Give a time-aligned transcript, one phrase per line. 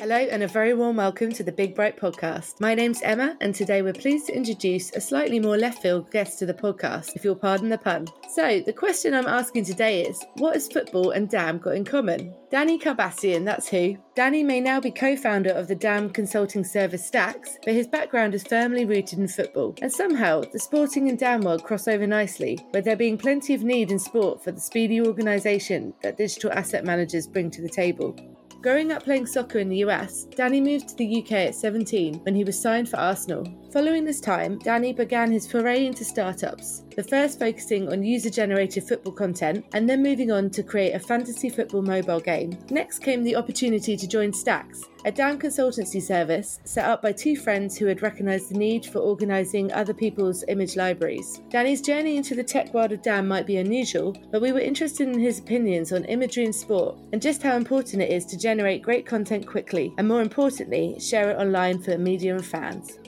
[0.00, 2.58] Hello, and a very warm welcome to the Big Bright podcast.
[2.58, 6.38] My name's Emma, and today we're pleased to introduce a slightly more left field guest
[6.38, 8.06] to the podcast, if you'll pardon the pun.
[8.30, 12.34] So, the question I'm asking today is what has football and DAM got in common?
[12.50, 13.98] Danny Karbassiyoon, that's who.
[14.14, 18.34] Danny may now be co founder of the DAM consulting service Stacks, but his background
[18.34, 19.74] is firmly rooted in football.
[19.82, 23.64] And somehow, the sporting and DAM world cross over nicely, with there being plenty of
[23.64, 28.16] need in sport for the speedy organisation that digital asset managers bring to the table.
[28.62, 32.34] Growing up playing soccer in the US, Danny moved to the UK at 17 when
[32.34, 33.46] he was signed for Arsenal.
[33.72, 38.84] Following this time, Danny began his foray into startups, the first focusing on user generated
[38.84, 42.58] football content and then moving on to create a fantasy football mobile game.
[42.68, 47.36] Next came the opportunity to join Stacks, a DAM consultancy service set up by two
[47.36, 51.40] friends who had recognised the need for organising other people's image libraries.
[51.48, 55.08] Danny's journey into the tech world of DAM might be unusual, but we were interested
[55.08, 58.82] in his opinions on imagery in sport and just how important it is to generate
[58.82, 62.99] great content quickly and, more importantly, share it online for media and fans.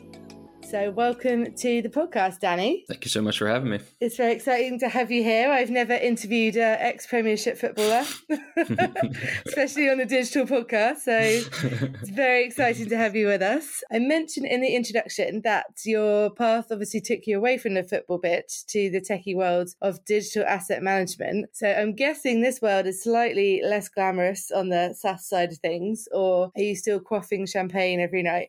[0.73, 2.87] So, welcome to the podcast, Danny.
[2.89, 3.81] Thank you so much for having me.
[4.01, 5.53] It's very exciting to have you here.
[5.53, 8.07] I've never interviewed an ex Premiership footballer,
[9.47, 11.01] especially on a digital podcast.
[11.01, 13.85] So, it's very exciting to have you with us.
[13.93, 18.17] I mentioned in the introduction that your path obviously took you away from the football
[18.17, 21.51] bit to the techie world of digital asset management.
[21.53, 26.09] So, I'm guessing this world is slightly less glamorous on the SaaS side of things,
[26.13, 28.49] or are you still quaffing champagne every night?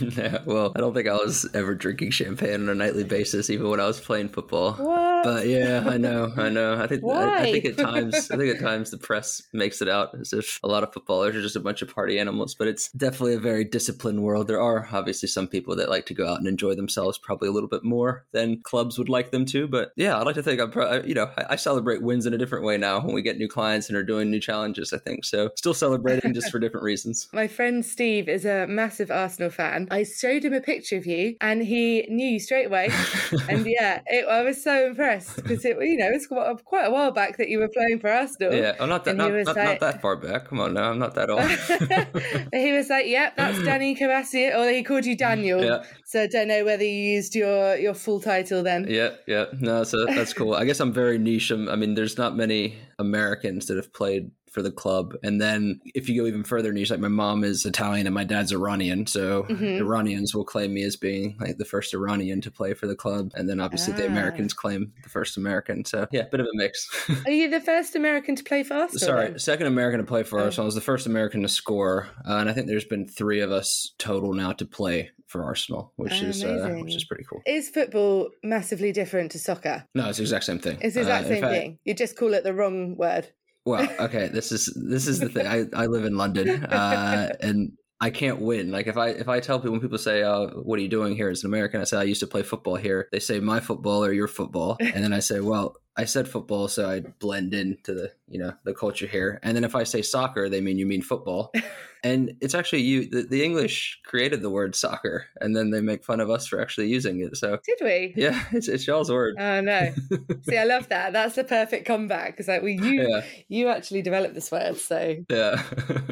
[0.16, 3.70] yeah, well, I don't think I was ever drinking champagne on a nightly basis, even
[3.70, 4.72] when I was playing football.
[4.72, 5.24] What?
[5.24, 6.74] But yeah, I know, I know.
[6.74, 9.88] I think I, I, think at times, I think at times the press makes it
[9.88, 12.54] out as if a lot of footballers are just a bunch of party animals.
[12.54, 14.48] But it's definitely a very disciplined world.
[14.48, 17.52] There are obviously some people that like to go out and enjoy themselves probably a
[17.52, 19.66] little bit more than clubs would like them to.
[19.66, 22.34] But yeah, I like to think I'm, pro- you know, I, I celebrate wins in
[22.34, 24.92] a different way now when we get new clients and are doing new challenges.
[24.92, 25.50] I think so.
[25.56, 27.28] Still celebrating just for different reasons.
[27.32, 29.88] My friend Steve is a massive Arsenal fan.
[29.90, 32.90] I showed him a picture of you, and he knew you straight away.
[33.48, 37.10] and yeah, it, I was so impressed because it, you know, it's quite a while
[37.10, 38.54] back that you were playing for Arsenal.
[38.54, 40.48] Yeah, I'm not that, not, not, like, not, that far back.
[40.48, 41.42] Come on now, I'm not that old.
[42.52, 45.62] he was like, "Yep, that's Danny Karbassiyoon," or he called you Daniel.
[45.62, 45.84] Yeah.
[46.04, 48.86] So I don't know whether you used your your full title then.
[48.88, 50.54] Yeah, yeah, no, so that's cool.
[50.54, 51.52] I guess I'm very niche.
[51.52, 55.14] I mean, there's not many Americans that have played for the club.
[55.24, 58.22] And then if you go even further niche, like my mom is Italian and my
[58.22, 59.64] dad's Iranian, so mm-hmm.
[59.64, 63.32] Iranians will claim me as being like the first Iranian to play for the club,
[63.34, 63.96] and then obviously ah.
[63.96, 65.84] the Americans claim the first American.
[65.84, 66.88] So yeah, bit of a mix.
[67.26, 69.00] Are you the first American to play for Arsenal?
[69.00, 69.38] Sorry, then?
[69.40, 70.44] second American to play for oh.
[70.44, 70.64] Arsenal.
[70.64, 73.50] I was the first American to score, uh, and I think there's been three of
[73.50, 77.42] us total now to play for Arsenal, which is uh, which is pretty cool.
[77.44, 79.84] Is football massively different to soccer?
[79.92, 80.78] No, it's the exact same thing.
[80.80, 81.78] It's the exact uh, same fact, thing.
[81.84, 83.26] You just call it the wrong word.
[83.64, 85.46] Well, okay, this is this is the thing.
[85.46, 88.70] I, I live in London, uh, and I can't win.
[88.70, 91.16] Like if I if I tell people when people say, "Oh, what are you doing
[91.16, 93.08] here as an American?" I say I used to play football here.
[93.12, 96.68] They say my football or your football, and then I say, "Well, I said football,
[96.68, 100.02] so I blend into the you know the culture here." And then if I say
[100.02, 101.50] soccer, they mean you mean football.
[102.04, 106.04] and it's actually you the, the, english created the word soccer and then they make
[106.04, 108.14] fun of us for actually using it so did we?
[108.16, 109.36] Yeah it's, it's y'all's word.
[109.38, 109.92] Oh no.
[110.42, 111.12] See i love that.
[111.12, 113.24] That's the perfect comeback because like we you yeah.
[113.48, 115.16] you actually developed this word so.
[115.30, 115.62] Yeah.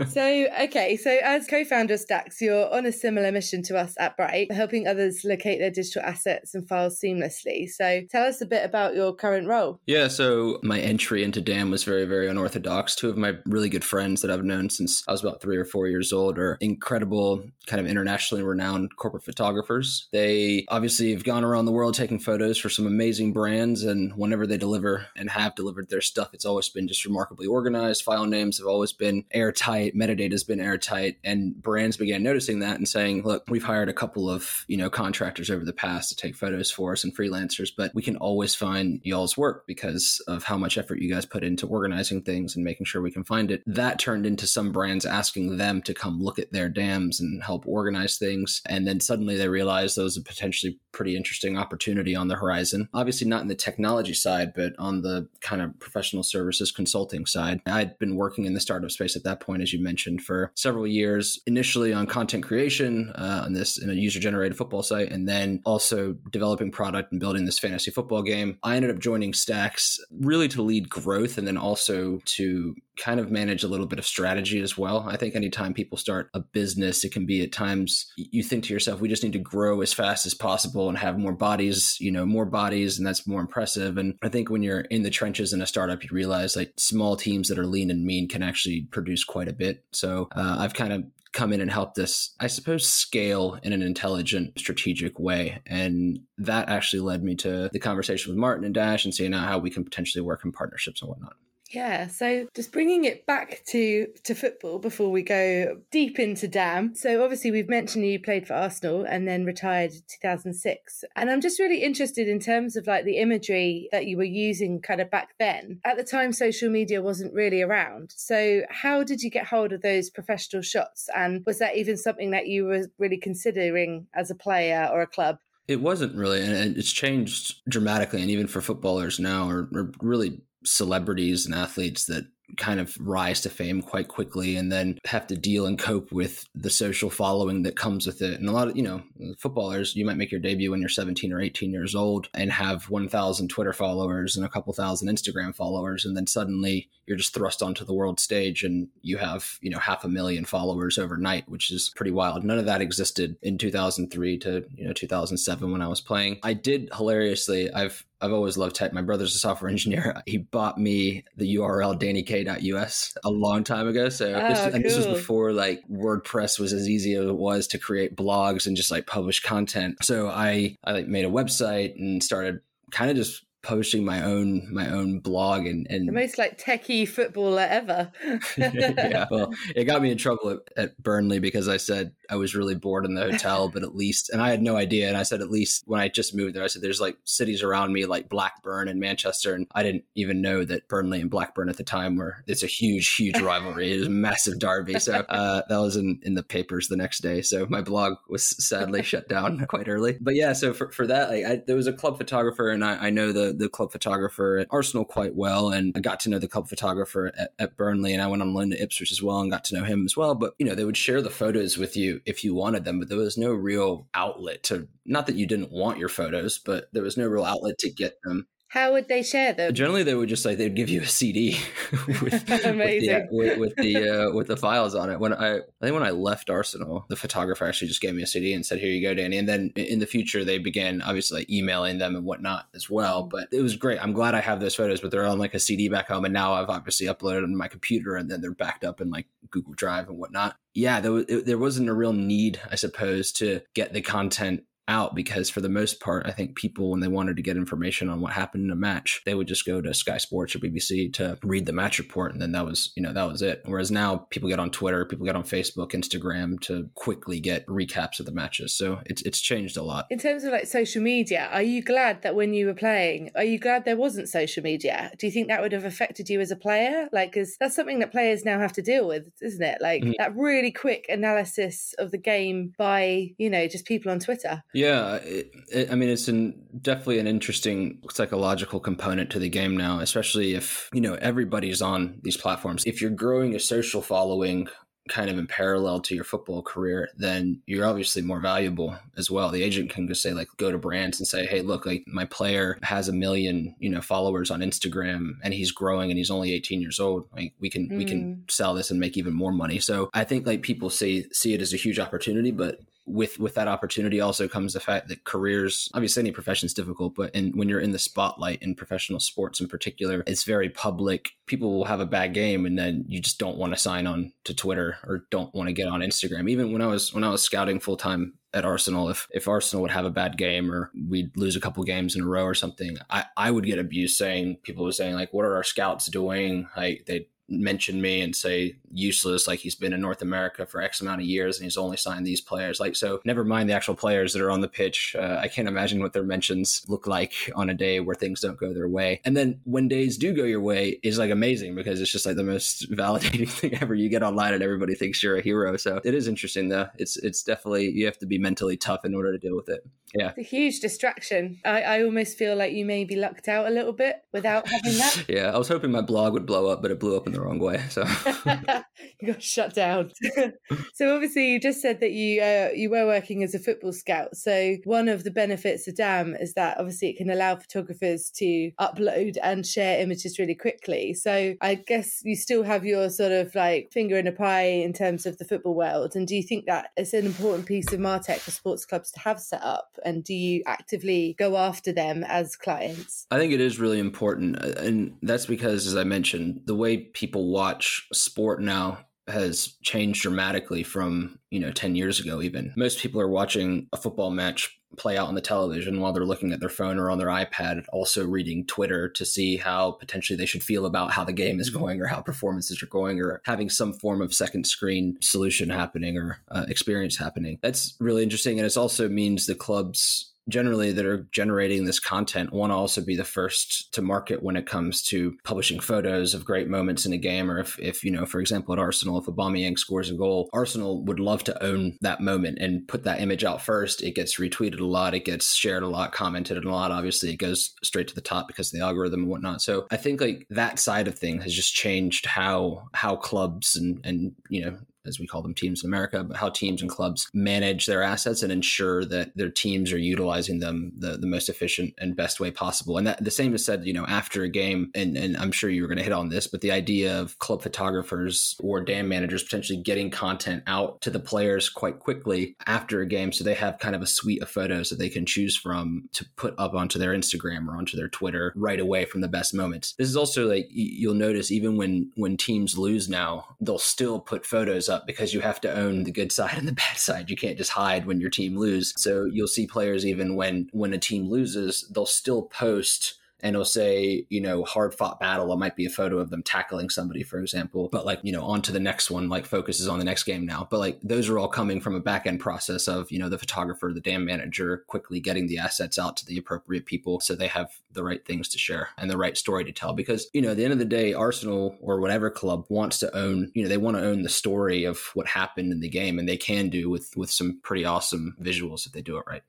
[0.09, 4.17] So okay so as co-founder of stacks you're on a similar mission to us at
[4.17, 7.69] bright helping others locate their digital assets and files seamlessly.
[7.69, 9.81] So tell us a bit about your current role.
[9.87, 12.95] Yeah so my entry into dam was very very unorthodox.
[12.95, 15.65] Two of my really good friends that i've known since i was about three or
[15.65, 20.09] four years old are incredible, kind of internationally renowned corporate photographers.
[20.13, 23.83] They obviously have gone around the world taking photos for some amazing brands.
[23.85, 28.03] And whenever they deliver and have delivered their stuff, it's always been just remarkably organized.
[28.03, 31.19] File names have always been airtight, metadata has been airtight.
[31.25, 34.91] And brands began noticing that and saying, look, we've hired a couple of, you know,
[34.91, 38.55] contractors over the past to take photos for us and freelancers, but we can always
[38.55, 42.65] find y'all's work because of how much effort you guys put into organizing things and
[42.65, 43.63] making sure we can find it.
[43.67, 47.43] That turned into some brands asking them them to come look at their dams and
[47.43, 48.61] help organize things.
[48.69, 52.89] And then suddenly they realize those was a potentially pretty interesting opportunity on the horizon.
[52.95, 57.61] Obviously, not in the technology side, but on the kind of professional services consulting side.
[57.67, 60.87] I'd been working in the startup space at that point, as you mentioned, for several
[60.87, 65.29] years, initially on content creation uh, on this in a user generated football site, and
[65.29, 68.59] then also developing product and building this fantasy football game.
[68.63, 73.31] I ended up joining Stacks really to lead growth and then also to kind of
[73.31, 75.07] manage a little bit of strategy as well.
[75.09, 78.75] I think anytime people start a business, it can be at times you think to
[78.75, 82.11] yourself, we just need to grow as fast as possible and have more bodies, you
[82.11, 83.99] know, more bodies, and that's more impressive.
[83.99, 87.17] And I think when you're in the trenches in a startup, you realize like small
[87.17, 89.85] teams that are lean and mean can actually produce quite a bit.
[89.93, 93.83] So uh, I've kind of come in and helped us, I suppose, scale in an
[93.83, 95.63] intelligent, strategic way.
[95.67, 99.59] And that actually led me to the conversation with Martin and Dash and seeing how
[99.59, 101.37] we can potentially work in partnerships and whatnot.
[101.73, 106.95] Yeah, so just bringing it back to to football before we go deep into Dam.
[106.95, 111.05] So obviously we've mentioned you played for Arsenal and then retired 2006.
[111.17, 114.83] And I'm just really interested in terms of like the imagery that you were using
[114.83, 115.81] kind of back then.
[115.85, 118.13] At the time social media wasn't really around.
[118.15, 122.33] So how did you get hold of those professional shots and was that even something
[122.33, 125.39] that you were really considering as a player or a club?
[125.69, 128.21] It wasn't really, and it's changed dramatically.
[128.21, 132.25] And even for footballers now, or, or really celebrities and athletes that
[132.57, 136.47] kind of rise to fame quite quickly and then have to deal and cope with
[136.55, 138.39] the social following that comes with it.
[138.39, 139.03] And a lot of, you know,
[139.39, 142.91] footballers, you might make your debut when you're 17 or 18 years old and have
[142.91, 146.05] 1,000 Twitter followers and a couple thousand Instagram followers.
[146.05, 149.79] And then suddenly you're just thrust onto the world stage and you have, you know,
[149.79, 152.45] half a million followers overnight, which is pretty wild.
[152.45, 156.39] None of that existed in 2003 to, you know, 2007 when I was playing.
[156.43, 158.93] I did hilariously, I've, I've always loved tech.
[158.93, 160.23] My brother's a software engineer.
[160.27, 161.99] He bought me the URL
[162.33, 164.09] dannyk.us a long time ago.
[164.09, 164.75] So oh, this, cool.
[164.75, 168.67] and this was before like WordPress was as easy as it was to create blogs
[168.67, 169.99] and just like publish content.
[170.03, 174.67] So I I like made a website and started kind of just posting my own
[174.73, 178.11] my own blog and and the most like techie footballer ever.
[178.57, 182.55] yeah, well, it got me in trouble at, at, Burnley because I said I was
[182.55, 185.09] really bored in the hotel, but at least, and I had no idea.
[185.09, 187.63] And I said at least when I just moved there, I said there's like cities
[187.63, 191.69] around me like Blackburn and Manchester, and I didn't even know that Burnley and Blackburn
[191.69, 193.93] at the time were it's a huge huge rivalry.
[193.93, 197.21] it was a massive derby, so uh, that was in in the papers the next
[197.21, 197.43] day.
[197.43, 200.19] So my blog was sadly shut down quite early.
[200.21, 203.07] But yeah, so for for that, like I, there was a club photographer, and I,
[203.07, 206.39] I know the the club photographer at Arsenal quite well, and I got to know
[206.39, 209.41] the club photographer at, at, Burnley, and I went on loan to Ipswich as well
[209.41, 210.35] and got to know him as well.
[210.35, 213.09] But you know, they would share the photos with you if you wanted them, but
[213.09, 214.89] there was no real outlet to.
[215.05, 218.21] Not that you didn't want your photos, but there was no real outlet to get
[218.23, 218.47] them.
[218.73, 219.75] How would they share them?
[219.75, 221.59] Generally, they would just like they'd give you a CD
[222.07, 225.21] with, with, the, with, with the uh, with the files on it.
[225.21, 228.27] When I I think when I left Arsenal, the photographer actually just gave me a
[228.27, 231.41] CD and said, "Here you go, Danny." And then in the future, they began obviously
[231.41, 233.25] like emailing them and whatnot as well.
[233.25, 234.03] But it was great.
[234.03, 236.33] I'm glad I have those photos, but they're on like a CD back home, and
[236.33, 239.27] now I've obviously uploaded them to my computer, and then they're backed up in like
[239.51, 240.57] Google Drive and whatnot.
[240.73, 244.65] Yeah, there, was, it, there wasn't a real need, I suppose, to get the content
[244.89, 248.09] out because for the most part, I think people when they wanted to get information
[248.09, 251.13] on what happened in a match, they would just go to Sky Sports or BBC
[251.15, 253.63] to read the match report, and then that was you know that was it.
[253.65, 258.21] Whereas now people get on Twitter, people get on Facebook, Instagram to quickly get recaps
[258.21, 258.77] of the matches.
[258.77, 260.07] So it's it's changed a lot.
[260.11, 263.45] In terms of like social media, are you glad that when you were playing, are
[263.45, 265.13] you glad there wasn't social media?
[265.19, 267.09] Do you think that would have affected you as a player?
[267.13, 269.79] Like, because that's something that players now have to deal with, isn't it?
[269.81, 270.13] Like mm-hmm.
[270.19, 274.63] that really quick analysis of the game by you know just people on Twitter.
[274.75, 279.77] Yeah, it, it, I mean, it's an, definitely an interesting psychological component to the game
[279.77, 282.85] now, especially if, you know, everybody's on these platforms.
[282.87, 284.69] If you're growing a social following
[285.09, 289.51] kind of in parallel to your football career, then you're obviously more valuable as well.
[289.51, 292.25] The agent can just say like go to brands and say, "Hey, look, like my
[292.25, 296.53] player has a million, you know, followers on Instagram and he's growing and he's only
[296.53, 297.29] 18 years old.
[297.35, 297.97] Like we can mm.
[297.99, 298.41] we can hmm.
[298.49, 301.63] sell this and make even more money." So, I think like people see see it
[301.63, 305.89] as a huge opportunity, but with with that opportunity also comes the fact that careers
[305.93, 309.61] obviously any profession is difficult but in, when you're in the spotlight in professional sports
[309.61, 313.39] in particular it's very public people will have a bad game and then you just
[313.39, 316.73] don't want to sign on to twitter or don't want to get on instagram even
[316.73, 320.05] when i was when i was scouting full-time at Arsenal if if Arsenal would have
[320.05, 323.25] a bad game or we'd lose a couple games in a row or something, I,
[323.35, 326.69] I would get abused saying people were saying like, what are our scouts doing?
[326.77, 327.29] Like they
[327.61, 331.27] mention me and say useless like he's been in north america for x amount of
[331.27, 332.81] years and he's only signed these players.
[332.81, 335.17] Like so never mind the actual players that are on the pitch.
[335.19, 338.59] Uh, i can't imagine what their mentions look like on a day where things don't
[338.59, 339.21] go their way.
[339.25, 342.37] And then when days do go your way is like amazing because it's just like
[342.37, 343.95] the most validating thing ever.
[343.95, 345.77] You get online and everybody thinks you're a hero.
[345.77, 346.89] So it is interesting though.
[346.97, 349.87] It's it's definitely you have to be mentally tough in order to deal with it.
[350.15, 350.31] Yeah.
[350.37, 351.59] It's a huge distraction.
[351.65, 354.93] I, I almost feel like you may be lucked out a little bit without having
[354.99, 355.25] that.
[355.29, 357.49] Yeah i was hoping my blog would blow up but it blew up in the
[357.49, 357.83] wrong way.
[357.91, 358.05] So
[359.21, 360.13] you got shut down.
[360.95, 364.37] so obviously, you just said that you uh, you were working as a football scout.
[364.37, 368.71] So one of the benefits of Dam is that obviously it can allow photographers to
[368.81, 371.15] upload and share images really quickly.
[371.15, 374.93] So I guess you still have your sort of like finger in a pie in
[374.93, 376.15] terms of the football world.
[376.15, 379.21] And do you think that it's an important piece of Martech for sports clubs to
[379.21, 379.97] have set up?
[380.05, 383.27] And do you actively go after them as clients?
[383.31, 387.53] I think it is really important, and that's because, as I mentioned, the way people
[387.53, 388.99] watch sport now
[389.29, 392.73] has changed dramatically from you know 10 years ago even.
[392.77, 396.53] Most people are watching a football match play out on the television while they're looking
[396.53, 400.45] at their phone or on their ipad also reading twitter to see how potentially they
[400.45, 403.71] should feel about how the game is going or how performances are going or having
[403.71, 407.59] some form of second screen solution happening or uh, experience happening.
[407.63, 412.53] That's really interesting and it also means the clubs generally that are generating this content
[412.53, 416.45] want to also be the first to market when it comes to publishing photos of
[416.45, 419.27] great moments in a game or if, if you know for example at Arsenal if
[419.27, 423.45] Aubameyang scores a goal Arsenal would love to own that moment and put that image
[423.45, 424.03] out first.
[424.03, 425.15] It gets retweeted a lot.
[425.15, 426.91] It gets shared a lot commented a lot.
[426.91, 429.63] Obviously it goes straight to the top because of the algorithm and whatnot.
[429.63, 434.01] So I think like that side of things has just changed how how clubs and
[434.05, 437.29] and you know as we call them teams in America, but how teams and clubs
[437.35, 441.95] manage their assets and ensure that their teams are utilizing them the, the most efficient
[441.99, 442.99] and best way possible.
[442.99, 445.71] And that the same is said, you know, after a game, and, and I'm sure
[445.71, 449.09] you were going to hit on this, but the idea of club photographers or dam
[449.09, 453.33] managers potentially getting content out to the players quite quickly after a game.
[453.33, 456.25] So they have kind of a suite of photos that they can choose from to
[456.37, 459.95] put up onto their Instagram or onto their Twitter right away from the best moments.
[459.99, 464.47] This is also like you'll notice even when when teams lose now, they'll still put
[464.47, 467.31] photos up because you have to own the good side and the bad side.
[467.31, 468.93] You can't just hide when your team lose.
[468.97, 473.65] So you'll see players even when when a team loses, they'll still post and it'll
[473.65, 475.53] say, you know, hard fought battle.
[475.53, 477.89] It might be a photo of them tackling somebody, for example.
[477.91, 480.47] But like, you know, on to the next one, like focuses on the next game
[480.47, 480.69] now.
[480.71, 483.39] But like those are all coming from a back end process of, you know, the
[483.39, 487.49] photographer, the dam manager quickly getting the assets out to the appropriate people so they
[487.49, 489.93] have the right things to share and the right story to tell.
[489.93, 493.17] Because, you know, at the end of the day, Arsenal or whatever club wants to
[493.17, 496.19] own, you know, they want to own the story of what happened in the game
[496.19, 499.43] and they can do with with some pretty awesome visuals if they do it right.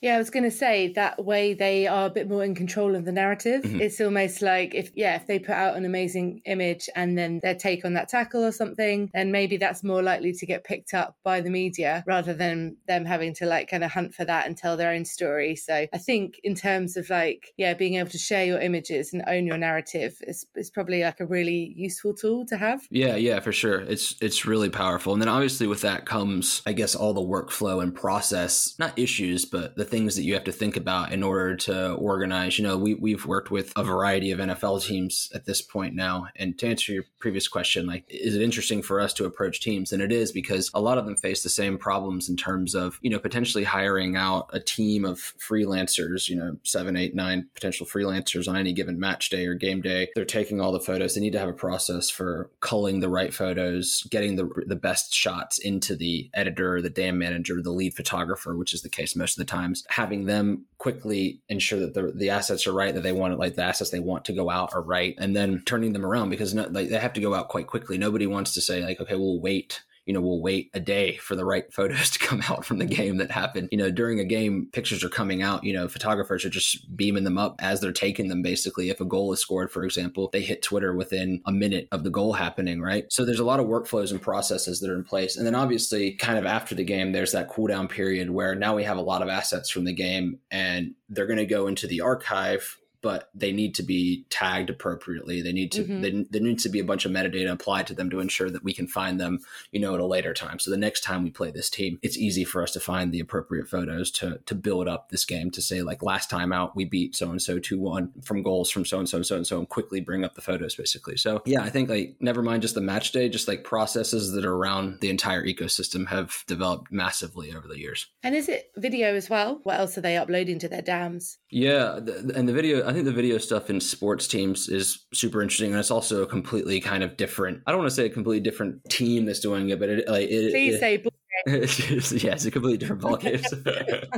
[0.00, 2.94] Yeah, I was going to say that way they are a bit more in control
[2.94, 3.62] of the narrative.
[3.62, 3.80] Mm-hmm.
[3.80, 7.54] It's almost like if, yeah, if they put out an amazing image and then their
[7.54, 11.16] take on that tackle or something, then maybe that's more likely to get picked up
[11.22, 14.56] by the media rather than them having to like kind of hunt for that and
[14.56, 15.54] tell their own story.
[15.54, 19.22] So I think in terms of like, yeah, being able to share your images and
[19.26, 22.80] own your narrative is, is probably like a really useful tool to have.
[22.90, 23.80] Yeah, yeah, for sure.
[23.80, 25.12] It's, it's really powerful.
[25.12, 29.44] And then obviously with that comes, I guess, all the workflow and process, not issues,
[29.44, 32.58] but the things that you have to think about in order to organize.
[32.58, 36.28] You know, we, we've worked with a variety of NFL teams at this point now.
[36.36, 39.92] And to answer your previous question, like, is it interesting for us to approach teams?
[39.92, 42.98] And it is because a lot of them face the same problems in terms of,
[43.02, 47.86] you know, potentially hiring out a team of freelancers, you know, seven, eight, nine potential
[47.86, 50.08] freelancers on any given match day or game day.
[50.14, 51.14] They're taking all the photos.
[51.14, 55.12] They need to have a process for culling the right photos, getting the, the best
[55.12, 59.38] shots into the editor, the dam manager, the lead photographer, which is the case most
[59.38, 63.12] of the times, having them quickly ensure that the, the assets are right that they
[63.12, 66.06] want like the assets they want to go out are right and then turning them
[66.06, 67.98] around because no, like, they have to go out quite quickly.
[67.98, 71.36] Nobody wants to say like okay we'll wait you know, we'll wait a day for
[71.36, 72.94] the right photos to come out from the mm-hmm.
[72.94, 73.68] game that happened.
[73.70, 77.24] You know, during a game, pictures are coming out, you know, photographers are just beaming
[77.24, 78.90] them up as they're taking them basically.
[78.90, 82.10] If a goal is scored, for example, they hit Twitter within a minute of the
[82.10, 83.04] goal happening, right?
[83.10, 85.36] So there's a lot of workflows and processes that are in place.
[85.36, 88.74] And then obviously, kind of after the game, there's that cool down period where now
[88.74, 91.86] we have a lot of assets from the game and they're going to go into
[91.86, 95.40] the archive but they need to be tagged appropriately.
[95.40, 96.00] They need to mm-hmm.
[96.00, 98.64] they, there needs to be a bunch of metadata applied to them to ensure that
[98.64, 99.40] we can find them,
[99.72, 100.58] you know, at a later time.
[100.58, 103.20] So the next time we play this team, it's easy for us to find the
[103.20, 106.84] appropriate photos to to build up this game to say like last time out we
[106.84, 109.46] beat so and so two one from goals from so and so and so and
[109.46, 111.16] so and quickly bring up the photos basically.
[111.16, 114.44] So yeah, I think like never mind just the match day, just like processes that
[114.44, 118.06] are around the entire ecosystem have developed massively over the years.
[118.22, 119.60] And is it video as well?
[119.62, 121.38] What else are they uploading to their dams?
[121.50, 125.40] Yeah, the, and the video I think the video stuff in sports teams is super
[125.42, 127.62] interesting, and it's also a completely kind of different.
[127.64, 130.28] I don't want to say a completely different team that's doing it, but it like
[130.28, 131.04] it, please it, say.
[132.26, 133.46] yeah, it's a completely different ballgame.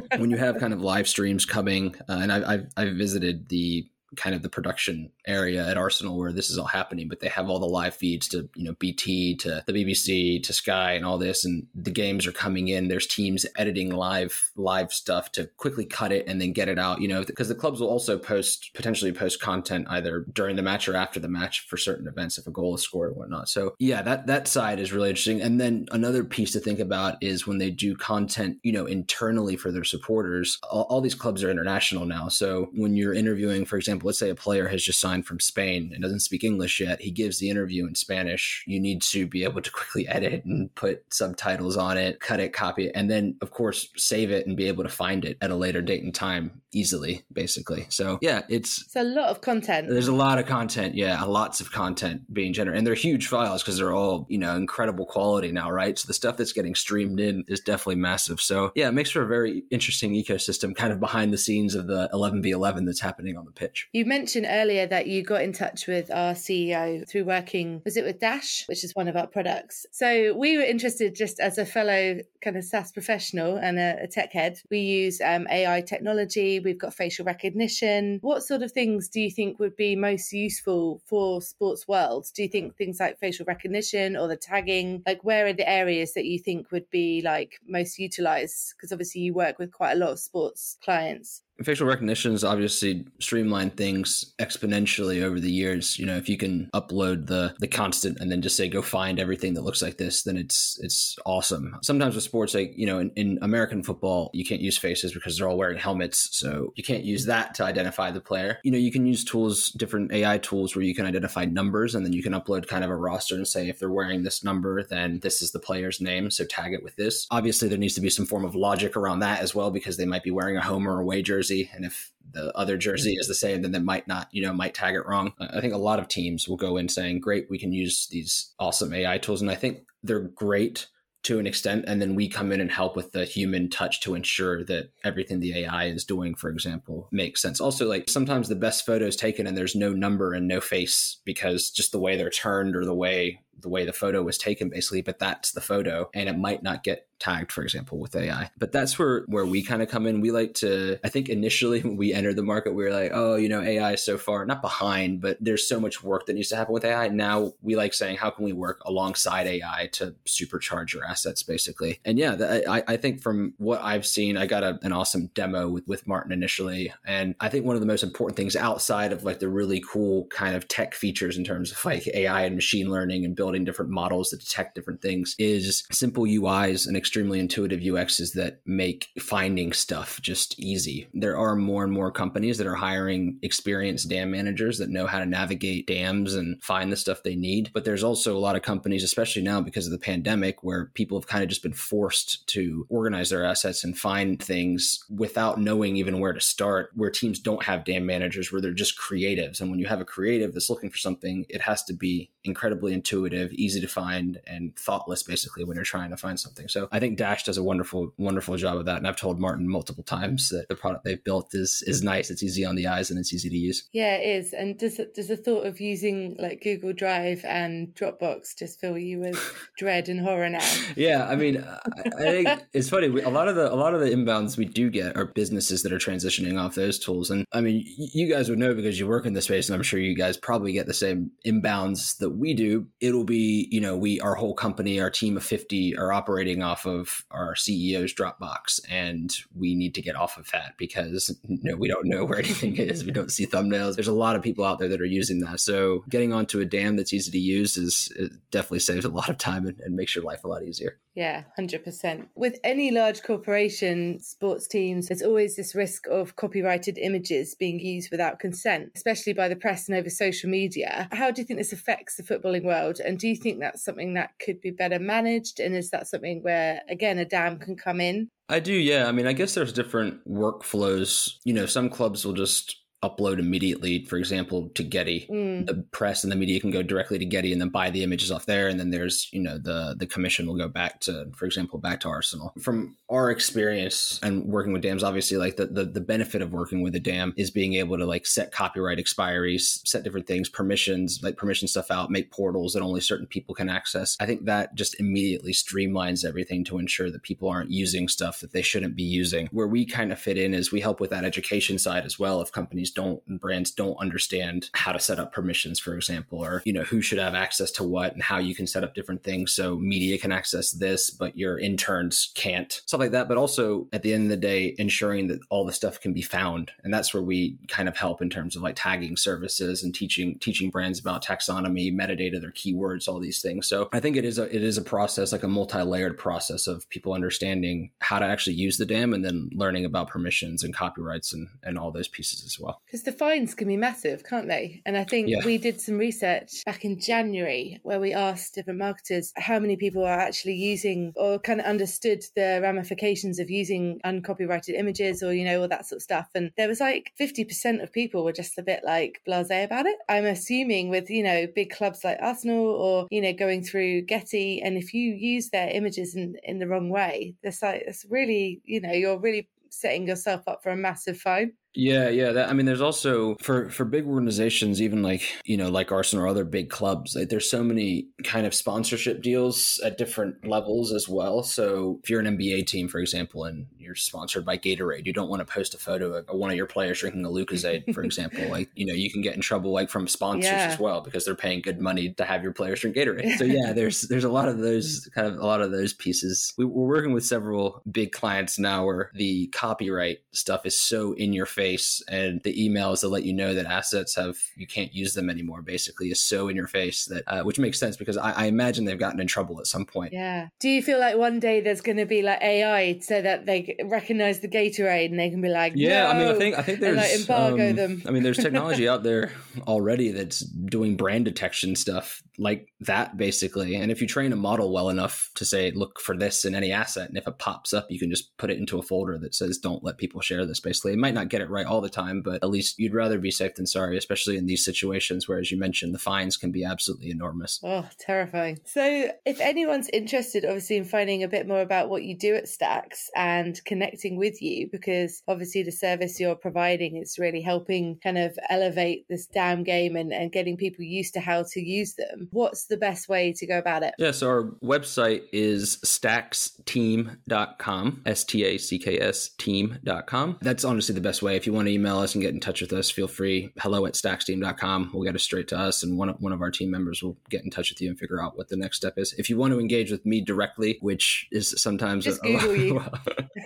[0.19, 3.87] when you have kind of live streams coming, uh, and I've, I've I've visited the
[4.16, 7.49] kind of the production area at Arsenal where this is all happening, but they have
[7.49, 11.19] all the live feeds to, you know, BT to the BBC to Sky and all
[11.19, 11.45] this.
[11.45, 12.88] And the games are coming in.
[12.88, 17.00] There's teams editing live, live stuff to quickly cut it and then get it out,
[17.00, 20.88] you know, because the clubs will also post, potentially post content either during the match
[20.88, 23.49] or after the match for certain events if a goal is scored or whatnot.
[23.49, 25.40] So yeah, that, that side is really interesting.
[25.40, 29.57] And then another piece to think about is when they do content, you know, internally
[29.57, 32.28] for their supporters, all, all these clubs are international now.
[32.28, 35.40] So when you're interviewing, for example, example, let's say a player has just signed from
[35.40, 37.00] Spain and doesn't speak English yet.
[37.00, 38.64] He gives the interview in Spanish.
[38.66, 42.52] You need to be able to quickly edit and put subtitles on it, cut it,
[42.52, 45.50] copy it, and then, of course, save it and be able to find it at
[45.50, 47.87] a later date and time easily, basically.
[47.90, 49.88] So, yeah, it's, it's a lot of content.
[49.88, 50.94] There's a lot of content.
[50.94, 52.78] Yeah, lots of content being generated.
[52.78, 55.99] And they're huge files because they're all, you know, incredible quality now, right?
[55.99, 58.40] So the stuff that's getting streamed in is definitely massive.
[58.40, 61.87] So, yeah, it makes for a very interesting ecosystem kind of behind the scenes of
[61.87, 63.88] the 11v11 that's happening on the pitch.
[63.95, 68.07] You mentioned earlier that you got in touch with our CEO through working, was it
[68.07, 69.85] with Dash, which is one of our products?
[69.91, 74.07] So we were interested just as a fellow kind of SaaS professional and a, a
[74.07, 74.59] tech head.
[74.71, 78.19] We use um, AI technology, we've got facial recognition.
[78.23, 82.29] What sort of things do you think would be most useful for sports world?
[82.35, 86.15] Do you think things like facial recognition or the tagging, like where are the areas
[86.15, 88.73] that you think would be like most utilized?
[88.75, 93.04] Because obviously you work with quite a lot of sports clients facial recognition has obviously
[93.19, 95.99] streamlined things exponentially over the years.
[95.99, 99.19] You know if you can upload the the constant and then just say go find
[99.19, 101.76] everything that looks like this then it's it's awesome.
[101.83, 105.37] Sometimes with sports like you know in, in american football you can't use faces because
[105.37, 108.59] they're all wearing helmets so you can't use that to identify the player.
[108.64, 112.04] You know you can use tools different ai tools where you can identify numbers and
[112.04, 114.83] then you can upload kind of a roster and say if they're wearing this number
[114.83, 117.26] then this is the player's name so tag it with this.
[117.31, 120.07] Obviously there needs to be some form of logic around that as well because they
[120.07, 123.28] might be wearing a home or away jersey jersey, and if the other jersey is
[123.28, 125.32] the same, then they might not, you know, might tag it wrong.
[125.38, 128.52] I think a lot of teams will go in saying, "Great, we can use these
[128.59, 130.88] awesome AI tools," and I think they're great
[131.25, 134.16] to an extent and then we come in and help with the human touch to
[134.16, 138.56] ensure that everything the ai is doing for example makes sense also like sometimes the
[138.56, 142.28] best photos taken and there's no number and no face because just the way they're
[142.28, 146.09] turned or the way the way the photo was taken basically but that's the photo
[146.14, 148.50] and it might not get tagged, for example, with AI.
[148.59, 150.21] But that's where where we kind of come in.
[150.21, 153.37] We like to, I think initially when we entered the market, we were like, oh,
[153.37, 156.49] you know, AI is so far not behind, but there's so much work that needs
[156.49, 157.09] to happen with AI.
[157.09, 162.00] Now we like saying, how can we work alongside AI to supercharge your assets, basically?
[162.04, 165.31] And yeah, the, I, I think from what I've seen, I got a, an awesome
[165.35, 169.12] demo with with Martin initially, and I think one of the most important things outside
[169.12, 172.57] of like the really cool kind of tech features in terms of like AI and
[172.57, 177.38] machine learning and building different models that detect different things is simple UIs and extremely
[177.38, 181.08] intuitive UXs that make finding stuff just easy.
[181.15, 185.19] There are more and more companies that are hiring experienced dam managers that know how
[185.19, 187.71] to navigate dams and find the stuff they need.
[187.73, 191.19] But there's also a lot of companies, especially now because of the pandemic, where people
[191.19, 195.97] have kind of just been forced to organize their assets and find things without knowing
[195.97, 199.60] even where to start, where teams don't have dam managers, where they're just creatives.
[199.60, 202.93] And when you have a creative that's looking for something, it has to be incredibly
[202.93, 206.69] intuitive, easy to find, and thoughtless basically when you're trying to find something.
[206.69, 208.99] So I think Dash does a wonderful, wonderful job of that.
[208.99, 212.31] And I've told Martin multiple times that the product they've built is is nice.
[212.31, 213.89] It's easy on the eyes and it's easy to use.
[213.93, 214.52] Yeah, it is.
[214.52, 219.21] And does does the thought of using like Google Drive and Dropbox just fill you
[219.21, 219.39] with
[219.78, 220.69] dread and horror now?
[220.97, 221.81] Yeah, I mean, I,
[222.19, 223.09] I think it's funny.
[223.09, 225.83] We, a lot of the a lot of the inbounds we do get are businesses
[225.83, 227.31] that are transitioning off those tools.
[227.31, 229.83] And I mean, you guys would know because you work in the space, and I'm
[229.83, 232.87] sure you guys probably get the same inbounds that we do.
[233.00, 236.87] It'll be, you know, we our whole company, our team of 50 are operating off
[236.87, 241.76] of our CEO's Dropbox, and we need to get off of that because you know,
[241.76, 243.04] we don't know where anything is.
[243.04, 243.95] We don't see thumbnails.
[243.95, 245.61] There's a lot of people out there that are using that.
[245.61, 248.13] So getting onto a dam that's easy to use is
[248.50, 250.99] definitely saves a lot of time and, and makes your life a lot easier.
[251.15, 252.28] Yeah, 100%.
[252.35, 258.11] With any large corporation, sports teams, there's always this risk of copyrighted images being used
[258.11, 261.08] without consent, especially by the press and over social media.
[261.13, 262.99] How do you think this affects the footballing world?
[262.99, 265.61] And do you think that's something that could be better managed?
[265.61, 268.31] And is that something where, again, a dam can come in?
[268.49, 269.07] I do, yeah.
[269.07, 271.31] I mean, I guess there's different workflows.
[271.45, 275.26] You know, some clubs will just upload immediately, for example, to Getty.
[275.28, 275.67] Mm.
[275.67, 278.30] The press and the media can go directly to Getty and then buy the images
[278.30, 278.69] off there.
[278.69, 282.00] And then there's, you know, the the commission will go back to, for example, back
[282.00, 282.52] to Arsenal.
[282.60, 286.82] From our experience and working with dams, obviously like the, the the benefit of working
[286.82, 291.21] with a dam is being able to like set copyright expiries, set different things, permissions,
[291.23, 294.17] like permission stuff out, make portals that only certain people can access.
[294.21, 298.52] I think that just immediately streamlines everything to ensure that people aren't using stuff that
[298.52, 299.49] they shouldn't be using.
[299.50, 302.41] Where we kind of fit in is we help with that education side as well
[302.41, 306.63] if companies don't and brands don't understand how to set up permissions, for example, or
[306.65, 309.23] you know who should have access to what and how you can set up different
[309.23, 313.28] things so media can access this, but your interns can't, stuff like that.
[313.28, 316.23] But also at the end of the day, ensuring that all the stuff can be
[316.23, 319.95] found, and that's where we kind of help in terms of like tagging services and
[319.95, 323.69] teaching teaching brands about taxonomy, metadata, their keywords, all these things.
[323.69, 326.67] So I think it is a it is a process, like a multi layered process
[326.67, 330.75] of people understanding how to actually use the dam and then learning about permissions and
[330.75, 332.81] copyrights and and all those pieces as well.
[332.86, 334.82] Because the fines can be massive, can't they?
[334.84, 335.45] And I think Yeah.
[335.47, 340.04] we did some research back in January where we asked different marketers how many people
[340.04, 345.45] are actually using or kind of understood the ramifications of using uncopyrighted images or, you
[345.45, 346.28] know, all that sort of stuff.
[346.34, 349.97] And there was like 50% of people were just a bit like blase about it.
[350.10, 354.60] I'm assuming with, you know, big clubs like Arsenal or, you know, going through Getty.
[354.60, 358.60] And if you use their images in, in the wrong way, it's like, it's really,
[358.64, 361.52] you know, you're really setting yourself up for a massive fine.
[361.75, 362.32] Yeah, yeah.
[362.32, 366.25] That, I mean, there's also for for big organizations, even like you know, like Arsenal
[366.25, 367.17] or other big clubs.
[367.17, 371.43] Like, there's so many kind of sponsorship deals at different levels as well.
[371.43, 375.30] So if you're an NBA team, for example, and you're sponsored by Gatorade, you don't
[375.30, 378.47] want to post a photo of one of your players drinking a Lucozade, for example.
[378.50, 380.69] like you know, you can get in trouble like from sponsors Yeah.
[380.73, 383.39] as well because they're paying good money to have your players drink Gatorade.
[383.39, 386.52] So yeah, there's there's a lot of those kind of a lot of those pieces.
[386.58, 391.32] We, we're working with several big clients now where the copyright stuff is so in
[391.32, 391.62] your face
[392.09, 395.63] and the emails that let you know that assets have you can't use them anymore
[395.63, 398.85] basically is so in your face that uh, which makes sense because I, I imagine
[398.85, 400.49] they've gotten in trouble at some point Yeah.
[400.61, 403.77] Do you feel like one day there's going to be like AI so that they
[403.85, 406.81] recognize the Gatorade and they can be like, Yeah, I mean, I think I think
[406.81, 408.03] there's like, embargo um, them.
[408.07, 409.33] I mean, there's technology out there
[409.67, 413.77] already that's doing brand detection stuff like that, basically.
[413.77, 416.73] And if you train a model well enough to say, look for this in any
[416.73, 419.35] asset, and if it pops up, you can just put it into a folder that
[419.35, 420.61] says, don't let people share this.
[420.61, 423.19] Basically, it might not get it right all the time, but at least you'd rather
[423.19, 426.50] be safe than sorry, especially in these situations where, as you mentioned, the fines can
[426.50, 427.60] be absolutely enormous.
[427.62, 428.60] Oh, terrifying.
[428.65, 432.49] So, if anyone's interested, obviously, in finding a bit more about what you do at
[432.49, 438.19] Stacks and connecting with you, because obviously the service you're providing is really helping kind
[438.19, 442.28] of elevate this DAM game and, and getting people used to how to use them,
[442.30, 443.95] what's the best way to go about it?
[443.99, 450.38] Yeah, so our website is stacksteam.com, S T A C K S team.com.
[450.41, 451.36] That's honestly the best way.
[451.43, 453.52] If you want to email us and get in touch with us, feel free.
[453.59, 454.93] Hello at stacksteam.com.
[454.95, 457.19] We'll get it straight to us, and one of, one of our team members will
[457.31, 459.13] get in touch with you and figure out what the next step is.
[459.19, 462.43] If you want to engage with me directly, which is sometimes Just a, a lot-
[462.43, 462.57] Google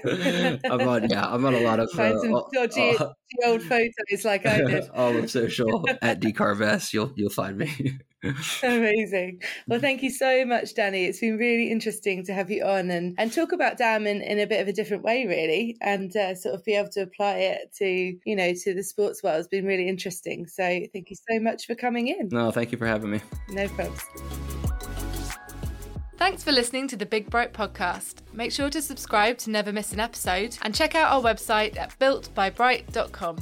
[0.05, 0.59] you.
[0.71, 3.63] I'm on, yeah, I'm on a lot of Find uh, some all- dodgy, all- old
[3.63, 4.91] photos like I did.
[4.93, 6.93] all of social at dcarvest.
[6.93, 7.99] You'll you'll find me.
[8.63, 9.43] Amazing.
[9.67, 11.05] Well, thank you so much, Danny.
[11.05, 14.39] It's been really interesting to have you on and, and talk about DAM in, in
[14.39, 17.35] a bit of a different way, really, and uh, sort of be able to apply
[17.37, 17.87] it to,
[18.25, 19.39] you know, to the sports world.
[19.41, 20.47] It's been really interesting.
[20.47, 20.63] So
[20.93, 22.29] thank you so much for coming in.
[22.31, 23.21] no, thank you for having me.
[23.51, 24.03] No problems.
[26.17, 28.17] Thanks for listening to the Big Bright podcast.
[28.33, 31.97] Make sure to subscribe to never miss an episode and check out our website at
[31.99, 33.37] builtbybright.com.